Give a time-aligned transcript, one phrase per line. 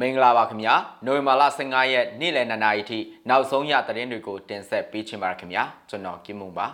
[0.00, 0.74] မင်္ဂလာပါခင်ဗျာ
[1.06, 2.98] နိုဝင်ဘာလ15ရက်နေ့လယ်2နာရီထိ
[3.28, 6.66] နောက်ဆုံးရသတင်းတွေကိုတင်ဆက်ပေးချင်ပါရခင်ဗျာကျွန်တော်ကင်မုံပါ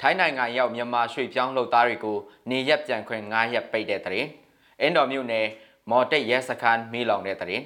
[0.00, 2.18] ထိုင်းနိုင်ငံရောက်မြန်မာရွှေပြောင်းလုပ်သားတွေကို
[2.50, 4.28] နေရက်ပြန်ခွင့်9ရက်ပိတ်တဲ့သတင်း
[4.80, 5.46] အင်းတော်မြို့နယ်
[5.90, 7.64] မော်တိတ်ရဲစခန်းမိလောင်တဲ့သတင်း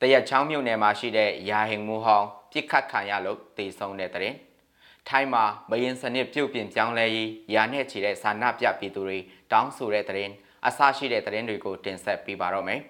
[0.00, 4.36] တရက်ချောင်းမြို့နယ်မှာရှိတဲ့ရာဟင်မူဟောင်းပြစ်ခတ်ခံရလို့တေဆုံးတဲ့သတင်း
[5.08, 9.18] ထိုင်းမှာဘယင်စနစ်ပြုတ်ပြင်ပြောင်းလဲရေးရာနဲ့ချီတဲ့ဆန္ဒပြပြည်သူတွေ
[9.52, 10.32] တောင်းဆိုတဲ့သတင်း
[10.66, 12.82] အဆရှိတဲ့သတင်းတွေကိုတင်ဆက်ပေးပါတော့မယ်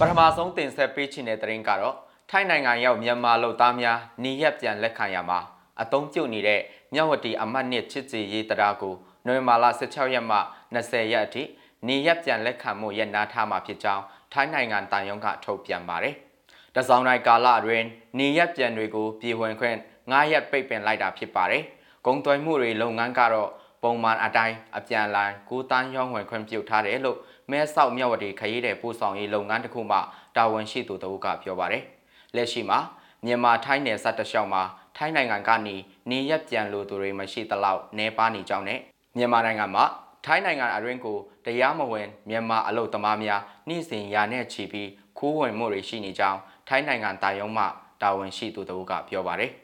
[0.00, 1.96] ပထမဆုံးတင်ဆက်ပေးချင်တဲ့သတင်းကတော့
[2.30, 5.38] ထိုင်းနိုင်ငံရောက်မြန်မာလူသားများနေရက်ပြန်လက်ခံရမှာ
[5.80, 6.60] အတုံးပြုတ်နေတဲ့
[6.94, 8.94] မြဝတီအမတ်နှစ်ချစ်စီရေးတရားကို
[9.26, 10.38] နိုဝင်ဘာလ16ရက်မှ
[10.74, 11.42] 20ရက်အထိ
[11.86, 14.02] နေရက်ပြန်လက်ခံမှုရနာထားမှာဖြစ်ကြောင်း
[14.32, 16.14] ထိုင်းနိုင်ငံတန်ယုံကထုတ်ပြန်ပါတယ်။
[16.76, 17.86] တစောင်းတိုင်းကာလအတွင်း
[18.18, 21.62] နေရက်ပြန်တွေကိုပြည်ဝင်ခွင့်9ရက်ပိတ်ပင်လိုက်တာဖြစ်ပါတယ်။
[22.06, 23.50] ဂုံသွဲမှုတွေလုပ်ငန်းကတော့
[23.82, 27.18] ပုံမှန်အတိုင်းအပြန်အလှန်ကိုတန်းရောင်းဝယ်ခွင့်ပြုထားတယ်လို့
[27.50, 29.98] မဲဆောက်မြဝတီခရီးတဲ့ပို့ဆောင်ရေးလုပ်ငန်းတစ်ခုမှ
[30.36, 31.82] တာဝန်ရှိသူတို့ကပြောပါတယ်။
[32.36, 32.78] လက်ရှိမှာ
[33.24, 34.62] မြန်မာထိုင်းနယ်စပ်တလျှောက်မှာ
[34.96, 35.76] ထိုင်းနိုင်ငံကနေ
[36.10, 38.80] နေရက်ပြန်လိုသူတွေမရှိသလောက်နေပါနေကြောင်းနဲ့
[39.16, 39.84] မြန်မာနိုင်ငံမှာ
[40.24, 47.64] ထိုင်းနိုင်ငံအတွင်းကိုတရားမဝင်မြန်မာအလုပ်သမားများနှိစဉ်ရာနဲ့ချီပြီးခိုးဝင်မှုတွေရှိနေကြောင်းထိုင်းနိုင်ငံတာယုံမှ
[48.02, 49.50] တာဝန်ရှိသူတို့ကပြောပါတယ်။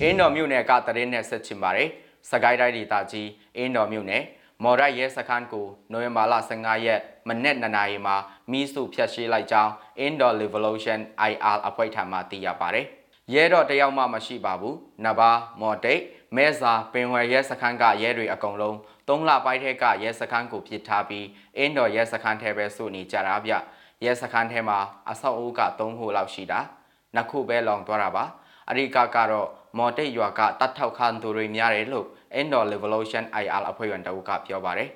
[0.00, 1.88] အင်းတော်မြို့နယ်ကတရင်နဲ့ဆက်ချင်ပါတယ်။
[2.30, 4.24] စကိုင်းတိုင်းဒေသကြီးအင်းတော်မြို့နယ်
[4.62, 8.16] မော်ရရဲစခန်းကိုနိုဝင်ဘာလ15ရက်မနေ့နနာရီမှာ
[8.50, 9.72] မီးစုဖျက်ဆီးလိုက်ကြောင်း
[10.06, 11.00] Indoor Revolution
[11.30, 12.86] IR အဖွဲ့ထံမှသိရပါတယ်။
[13.34, 16.02] ရဲတော့တယောက်မှမရှိပါဘူး။နဘာမော်တိတ်
[16.36, 18.76] မဲစာပင်ဝယ်ရဲစခန်းကရဲတွေအကုန်လုံး
[19.08, 23.52] ၃လပိုင်းထဲကရဲစခန်းကိုပြစ်ထားပြီးအင်းတော်ရဲစခန်းထဲပဲစုနေကြတာဗျ
[24.04, 24.78] ရဲစခန်းထဲမှာ
[25.10, 26.60] အဆောက်အဦက၃ဟိုလောက်ရှိတာ
[27.14, 28.24] နှစ်ခုပဲလောင်သွားတာပါ
[28.70, 29.48] အရိကကတော့
[29.78, 32.06] မော်တိတ်ရွာကတတ်ထောက်ခံသူတွေများတယ်လို့
[32.40, 34.90] Indoor Revolution IR အဖွဲ့ဝင်တအုပ်ကပြောပါတယ်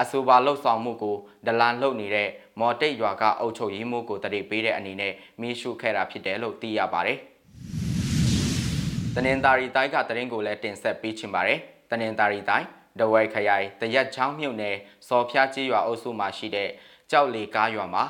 [0.00, 1.16] အဆိုပါလှုပ်ဆောင်မှုကို
[1.46, 2.28] ဒလန်လှုပ်နေတဲ့
[2.60, 7.18] မော်တိတ်ရွာကအုပ်ချုပ်ရေးမှုကိုတတိပေးတဲ့အနေနဲ့မီးရှို့ခဲ့တာဖြစ်တယ်လို့သိရပါတယ်။
[9.14, 11.58] တနင်္သာရီတိုင်းကတရင်ကိုလည်းတင်ဆက်ပေးချင်ပါတယ်။
[11.90, 12.66] တနင်္သာရီတိုင်း
[13.00, 14.76] ဒဝဲခရိုင်တရက်ချောင်းမြို့နယ်
[15.08, 16.68] စော်ဖျားကြီးရွာအုပ်စုမှာရှိတဲ့
[17.10, 18.04] ကြောက်လေကားရွာမှာ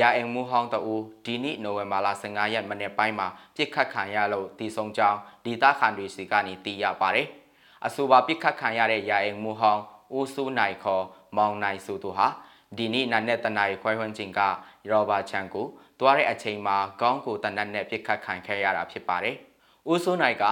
[0.00, 0.94] ရာအိမ်မှုဟောင်းတအူ
[1.24, 7.26] ဒီနေ့နိုဝင်ဘာလ15ရက်မနေ့ပိုင်းမှာပြစ်ခတ်ခံရလို့တည်ဆုံကြောင်းဒေသခံတွေစီကနေသိရပါတယ်။
[7.86, 9.82] အဆိုပါပြစ်ခတ်ခံရတဲ့ရာအိမ်မှုဟောင်း
[10.16, 11.04] ဦးစိုးနိုင်ခေါ်
[11.36, 12.26] မောင်နိုင်စုသူဟာ
[12.76, 14.40] ဒီနေ့နနက်တနာရီခွဲဝန်းကျင်က
[14.90, 15.66] ရောဘာချန်ကို
[16.00, 19.36] တွားတဲ့အချိန်မှာခေါင်းကိုတနက်နဲ့ပြစ်ခတ်ခံခဲ့ရတာဖြစ်ပါတယ်။
[19.90, 20.44] ဦးစိုးနိုင်က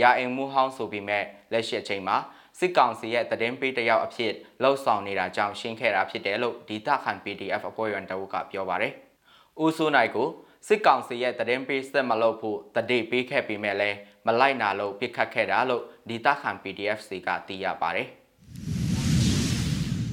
[0.00, 2.16] ရာအိမ်မှုဟောင်းဆိုပြီးမဲ့လက်ရှိအချိန်မှာ
[2.58, 4.32] စစ်ကောင်စီရဲ့တည်င်းပေးတယောက်အဖြစ်
[4.62, 8.92] လှုပ်ဆောင်နေတာကြောင့်ရှင်းခဲ့တာဖြစ်တယ်လို့ဒေတာခန် PDF အဖွဲ့ဝင်တအုပ်ကပြောပါတယ်။
[9.62, 10.28] ဦးစိုးနိုင်ကို
[10.66, 13.90] စစ်ကောင်စီရဲ့တည်င်းပေးဆက်မလုပ်ဖို့တတိပေးခဲ့ပြီးမဲ့လဲ
[14.26, 18.08] မလိုက်နာလို့ပြစ်ခတ်ခဲ့တာလို့ဒေတာခန် PDF စီကသိရပါတယ်။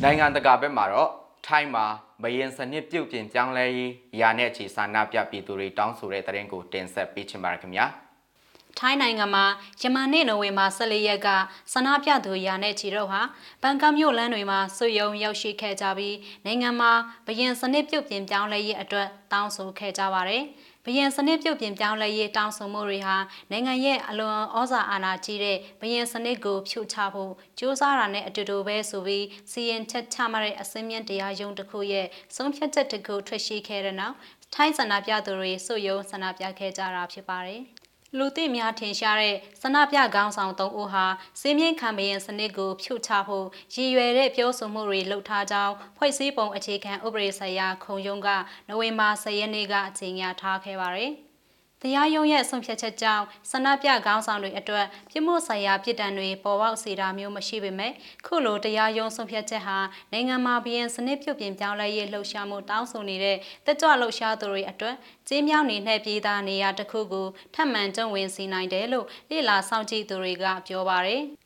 [0.03, 1.11] နိုင်ငံတကာဘက်မှာတော့
[1.47, 1.85] ထိုင်းမှာ
[2.23, 3.91] ဘယင်စနစ်ပြုတ်ပြင်ပြောင်းလဲရေး
[4.21, 7.87] ရာနဲ့ချီဆန္ဒပြပြည်သူတွေတောင်းဆိုတဲ့တရင်ကိုတင်ဆက်ပေးချင်ပါရခင်ဗျာ။
[8.79, 9.45] ထိုင်းနိုင်ငံမှာ
[9.81, 11.27] ယမန်နေ့နိုဝင်ဘာ14ရက်က
[11.73, 13.21] ဆန္ဒပြသူရာနဲ့ချီတော့ဟာ
[13.61, 16.91] ဘန်ကောက်မြို့လမ်းတွေမှာဆွေယုံရောက်ရှိခဲ့ကြပြီးနိုင်ငံမှာ
[17.27, 20.43] ဘရင်စနစ်ပြုတ်ပြင်ပြောင်းလဲရေးအတွက်တောင်းဆိုခဲ့ကြပါတယ်။
[20.85, 23.17] ဘရင်စနစ်ပြုတ်ပြင်ပြောင်းလဲရေးတောင်းဆိုမှုတွေဟာ
[23.51, 34.15] နိုင်ငံရဲ့အလွန်ဩဇာအာဏာကြီးတဲ့ဘရင်စနစ်ကိုဖြုတ်ချဖို့ကြိုးစားတာနဲ့အတူတူပဲဆိုပြီးစီရင်ချက်ချမှတဲ့အစင်းမြင့်တရားရုံးတစ်ခုရဲ့ဆုံးဖြတ်ချက်တစ်ခုထွက်ရှိခဲ့တဲ့နောက်
[34.55, 37.63] ထိုင်းဆန္ဒပြသူတွေစွယုံဆန္ဒပြခဲ့ကြတာဖြစ်ပါတယ်။
[38.17, 41.05] လူသိများထင်ရှားတဲ့ဆန္ဒပြခေါင်းဆောင်၃ဦးဟာ
[41.41, 48.29] စင်းမြင့်ခံမရင်စနစ်ကိုဖြုတ်ချဖို့ရည်ရွယ်တဲ့ပြောဆိုမှုတွေလှုပ်ထားကြောင်းဖွဲ့စည်းပုံအခြေခံဥပဒေဆိုင်ရာခုံရုံးက
[48.67, 51.13] နိုဝင်ဘာ10ရက်နေ့ကအကြေညာထားခဲ့ပါတယ်။
[51.81, 57.91] တရားရုံးရဲ့ဆုံးဖြတ်ချက်ကြောင့်ဆန္ဒပြခေါင်းဆောင်တွေအတွက်ပြစ်မှုဆိုင်ရာပြည်တံတွေပေါ်ပေါက်စေတာမျိုးမရှိပေမဲ့
[58.25, 59.77] ခုလိုတရားရုံးဆုံးဖြတ်ချက်ဟာ
[60.11, 64.95] နိုင်ငံမှာဘီယန်စနစ်ပြုတ်ပြင်ပြောင်းလဲရေးလှုပ်ရှားမှုတောင်းဆိုနေတဲ့တက်ကြွလှုပ်ရှားသူတွေအတွက်
[65.29, 71.23] ကြေးမြောင်းနေတဲ့ပြည်သားနေရာတစ်ခုကိုထပ်မံကျုံဝင်စီနိုင်တယ်လို့လေလာစောင့်ကြည့်သူတွေကပြောပါတယ်။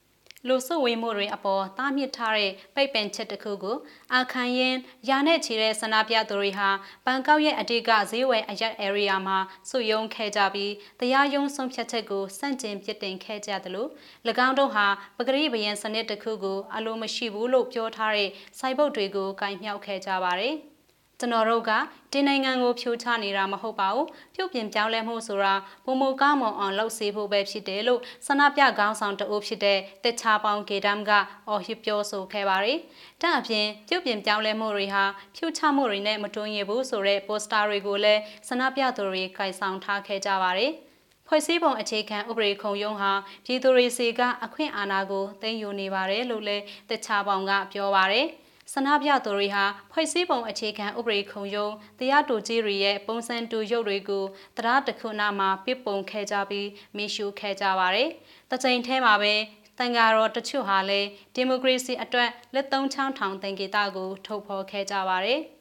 [0.48, 3.78] လူစုဝေးမှုတွေအပေါ်တားမြစ်ထားတဲ့ပိတ်ပင်ချက်တစ်ခုကို
[4.14, 4.76] အာခန်ရင်
[5.10, 6.70] ရာနဲ့ချီတဲ့ဆန္ဒပြသူတွေဟာ
[7.06, 9.38] ဘန်ကောက်ရဲ့အတိတ်ကဈေးဝယ်အရက် area မှာ
[9.70, 13.90] စုယုံခဲ့ကြပြီးတရားရုံးဆုံးဖြတ်ချက်ကိုစန့်ကျင်ပြစ်တင်ခဲ့ကြတယ်လို့၎
[14.48, 14.86] င်းတို့ဟာ
[15.18, 18.30] ပဂရိဘယံစနစ်တစ်ခုကိုအလိုမရှိဘူးလို့ပြောထားတဲ့
[18.60, 20.56] စိုက်ဘုတ်တွေကိုကင်မြောက်ခဲ့ကြပါတယ်။
[21.20, 21.72] ကျွန်တော်တို့က
[22.14, 25.54] တင်းနိုင်ငံကိုဖြိုချနေတာမဟုတ်ပါဘူးပြုတ်ပြင်ပြောင်းလဲမှုဆိုတာ
[25.86, 31.12] ဘုံမကားမွန်အောင်လှုပ်စေဖို့ပဲဖြစ်တယ်လို့ဆန္ဒပြခေါင်းဆောင်တအိုးဖြစ်တဲ့တက်ချာပေါင်ဂေဒမ်က
[31.48, 32.78] အော်ဟစ်ပြောဆိုခဲ့ပါတယ်။
[33.22, 35.04] ဒါအပြင်ပြုတ်ပြင်ပြောင်းလဲမှုတွေဟာ
[35.36, 40.72] ဖြိုချမှုတွေနဲ့မတွန်းရဘူးဆိုတဲ့ပိုစတာတွေကိုလည်းဆန္ဒပြသူတွေကင်ဆောင်ထားခဲ့ကြပါတယ်။
[41.28, 43.12] ဖွဲ့စည်းပုံအခြေခံဥပဒေခုံရုံးဟာ
[43.46, 48.28] ပြည်သူတွေစီကအခွင့်အာဏာကိုသိမ်းယူနေပါတယ်လို့လည်းတခြားပေါင်ကပြောပါတယ်။
[48.74, 54.24] ဆန္ဒပြသူတွေဟာဖွဲ့စည်းပုံအခြေခံဥပဒေခုံရုံးတရားတူကြီးတွေရဲ့ပုံစံတူရုပ်တွေကို
[54.58, 58.10] တရားတစ်ခုနာမှာပြစ်ပုံခဲ့ကြပြီးမီရှူခဲ့ကြပါတယ်။
[58.52, 59.34] တချိန်ထဲမှာပဲ
[59.78, 65.42] တန်ဃာတော်တချို့ဟာလည်းဒီမိုကရေစီအတွက်လက်သုံးချောင်းထောင်သင်္ကေတကိုထုတ်ဖော်ခဲ့ကြပါတယ်။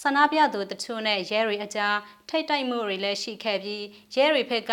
[0.00, 1.96] ဆန္ဒပြသူတချို့နဲ့ရဲတွေအကြား
[2.28, 3.84] ထိတ်တိုက်မှုတွေလည်းရှိခဲ့ပြီး
[4.14, 4.72] ရဲတွေဖက်က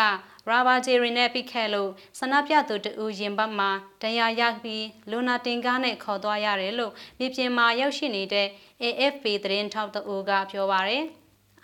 [0.49, 3.69] ရာဘာဂျီရီနဲ့ပိခဲ့လို့ဆန္ဒပြသူတဦးရင်ဘတ်မှာ
[4.01, 8.47] တရားရပြီးလူနာတင်ကားနဲ့ခေါ်သွားရတယ်လို့မြေပြင်မှာရောက်ရှိနေတဲ့
[8.83, 11.05] AFP သတင်းထောက်တဦးကပြောပါရယ်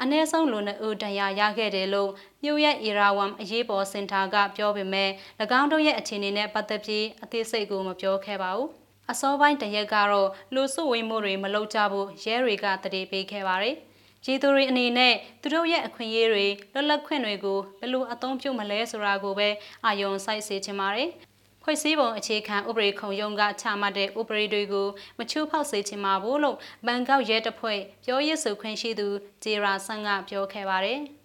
[0.02, 2.12] အနည်းဆုံးလူနှစ်ဦးတရားရခဲ့တယ်လို့
[2.44, 5.10] မြို့ရဲ့အီရာဝမ်အရေးပေါ်စင်တာကပြောပေမဲ့၎
[5.60, 8.70] င်းတို့ရဲ့အခြေအနေနဲ့ပတ်သက်ပြီးအသေးစိတ်ကိုမပြောခဲ့ပါဘူး။
[9.12, 13.76] အစောပိုင်းတရက်ကတော့လူစုဝေးမှုတွေမလုပ်ကြဖို့ရဲတွေကတတိပေးခဲ့ပါတယ်။
[14.26, 19.50] ကျေးသူတွေအနေနဲ့သူတို့ရဲ့အခွင့်အရေးတွေလွတ်လပ်ခွင့်တွေကိုဘယ်လိုအသုံးပြုမလဲဆိုတာကိုပဲ
[19.86, 21.10] အာယုံစိုက်စေချင်ပါတယ်။
[21.64, 24.88] ဖွဲ့စည်းပုံအခြေခံဥပဒေခုံရုံးကချမှတ်တဲ့ဥပဒေတွေကို
[25.20, 29.08] မချိုးဖောက်စေချင်ပါဘူးလို့ဘန်ကောက်ရဲတပ်ဖွဲ့ပြောရေးဆိုခွင့်ရှိသူ
[29.44, 31.00] ဂျေရာဆန်ကပြောခဲ့ပါတယ်။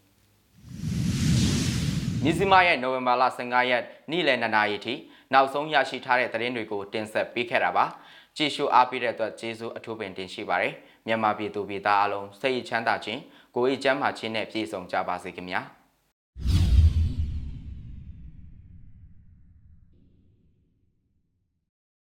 [2.25, 4.95] မြစည်းမရဲ့နိုဝင်ဘာလ15ရက်နေ့လယ်2နာရီထိ
[5.33, 7.85] နောက်ဆုံးရရှိထားတဲ့သတင်းတွေကိုတင်ဆက်ပေးခဲ့တာပါ
[8.37, 10.75] ကြည့်ရှုအားပေးတဲ့အတွက်ကျေးဇူးအထူးပင်တင်ရှိပါတယ်
[11.07, 13.21] မြန်မာပြည်သူပြည်သားအလုံးစိတ်ချမ်းသာခြင်း
[13.55, 15.61] ကိုယ်အေးချမ်းသာခြင်းနဲ့ပြည့်စုံကြပါစေခင်ဗျာ